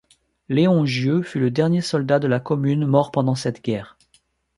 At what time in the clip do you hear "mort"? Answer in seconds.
2.87-3.11